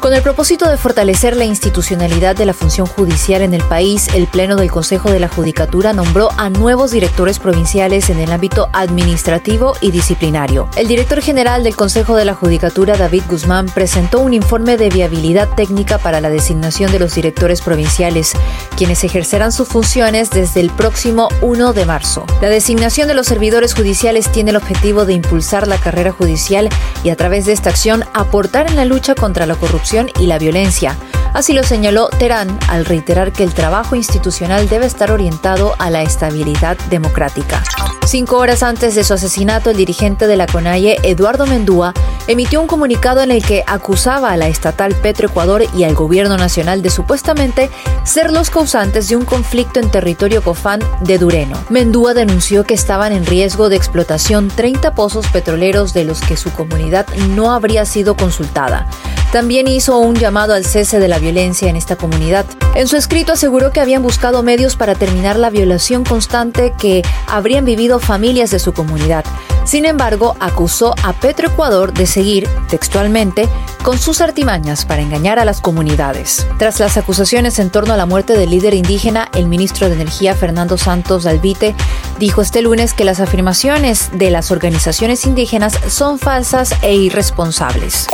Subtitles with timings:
[0.00, 4.26] Con el propósito de fortalecer la institucionalidad de la función judicial en el país, el
[4.26, 9.74] Pleno del Consejo de la Judicatura nombró a nuevos directores provinciales en el ámbito administrativo
[9.80, 10.68] y disciplinario.
[10.76, 15.48] El director general del Consejo de la Judicatura, David Guzmán, presentó un informe de viabilidad
[15.56, 18.34] técnica para la designación de los directores provinciales,
[18.76, 22.26] quienes ejercerán sus funciones desde el próximo 1 de marzo.
[22.42, 26.68] La designación de los servidores judiciales tiene el objetivo de impulsar la carrera judicial
[27.02, 29.85] y a través de esta acción aportar en la lucha contra la corrupción
[30.18, 30.96] y la violencia.
[31.32, 36.02] Así lo señaló Terán al reiterar que el trabajo institucional debe estar orientado a la
[36.02, 37.62] estabilidad democrática.
[38.06, 41.92] Cinco horas antes de su asesinato, el dirigente de la CONAIE, Eduardo Mendúa,
[42.26, 46.82] emitió un comunicado en el que acusaba a la estatal Petroecuador y al gobierno nacional
[46.82, 47.70] de supuestamente
[48.04, 51.58] ser los causantes de un conflicto en territorio cofán de Dureno.
[51.68, 56.50] Mendúa denunció que estaban en riesgo de explotación 30 pozos petroleros de los que su
[56.52, 58.86] comunidad no habría sido consultada.
[59.32, 62.46] También hizo un llamado al cese de la violencia en esta comunidad.
[62.74, 67.64] En su escrito aseguró que habían buscado medios para terminar la violación constante que habrían
[67.64, 69.24] vivido familias de su comunidad.
[69.64, 73.48] Sin embargo, acusó a Petroecuador de seguir, textualmente,
[73.82, 76.46] con sus artimañas para engañar a las comunidades.
[76.56, 80.34] Tras las acusaciones en torno a la muerte del líder indígena, el ministro de Energía
[80.34, 81.74] Fernando Santos Alvite
[82.18, 88.06] dijo este lunes que las afirmaciones de las organizaciones indígenas son falsas e irresponsables.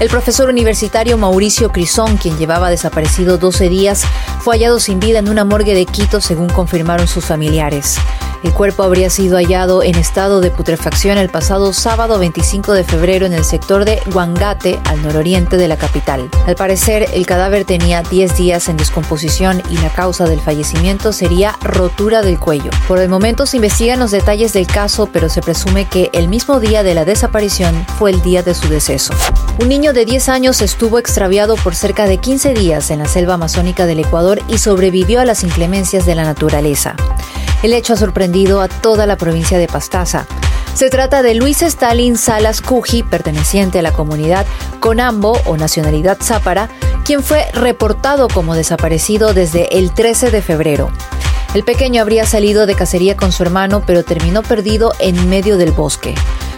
[0.00, 4.04] El profesor universitario Mauricio Crisón, quien llevaba desaparecido 12 días,
[4.40, 7.98] fue hallado sin vida en una morgue de Quito, según confirmaron sus familiares.
[8.44, 13.26] El cuerpo habría sido hallado en estado de putrefacción el pasado sábado 25 de febrero
[13.26, 16.30] en el sector de Huangate, al nororiente de la capital.
[16.46, 21.56] Al parecer, el cadáver tenía 10 días en descomposición y la causa del fallecimiento sería
[21.62, 22.70] rotura del cuello.
[22.86, 26.60] Por el momento se investigan los detalles del caso, pero se presume que el mismo
[26.60, 29.14] día de la desaparición fue el día de su deceso.
[29.58, 33.34] Un niño de 10 años estuvo extraviado por cerca de 15 días en la selva
[33.34, 36.94] amazónica del Ecuador y sobrevivió a las inclemencias de la naturaleza.
[37.62, 40.26] El hecho ha sorprendido a toda la provincia de Pastaza.
[40.74, 44.44] Se trata de Luis Stalin Salas Cuji, perteneciente a la comunidad
[44.78, 46.68] Conambo o nacionalidad zápara,
[47.04, 50.90] quien fue reportado como desaparecido desde el 13 de febrero.
[51.54, 55.72] El pequeño habría salido de cacería con su hermano, pero terminó perdido en medio del
[55.72, 56.14] bosque.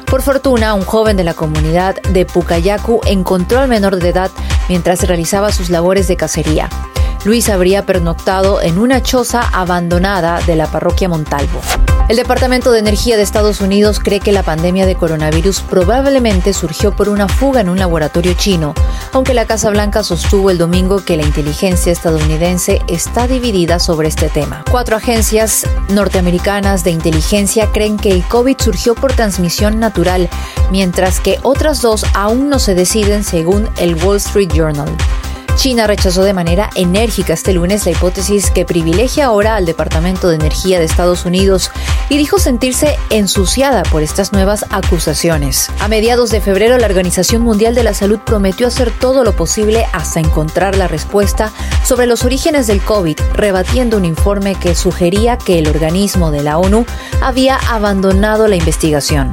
[0.06, 4.30] Por fortuna, un joven de la comunidad de Pucayacu encontró al menor de edad
[4.68, 6.68] mientras realizaba sus labores de cacería.
[7.24, 11.60] Luis habría pernoctado en una choza abandonada de la parroquia Montalvo.
[12.10, 16.90] El Departamento de Energía de Estados Unidos cree que la pandemia de coronavirus probablemente surgió
[16.90, 18.74] por una fuga en un laboratorio chino,
[19.12, 24.28] aunque la Casa Blanca sostuvo el domingo que la inteligencia estadounidense está dividida sobre este
[24.28, 24.64] tema.
[24.72, 30.28] Cuatro agencias norteamericanas de inteligencia creen que el COVID surgió por transmisión natural,
[30.72, 34.88] mientras que otras dos aún no se deciden según el Wall Street Journal.
[35.56, 40.36] China rechazó de manera enérgica este lunes la hipótesis que privilegia ahora al Departamento de
[40.36, 41.70] Energía de Estados Unidos
[42.08, 45.70] y dijo sentirse ensuciada por estas nuevas acusaciones.
[45.80, 49.86] A mediados de febrero, la Organización Mundial de la Salud prometió hacer todo lo posible
[49.92, 51.52] hasta encontrar la respuesta
[51.84, 56.58] sobre los orígenes del COVID, rebatiendo un informe que sugería que el organismo de la
[56.58, 56.86] ONU
[57.20, 59.32] había abandonado la investigación.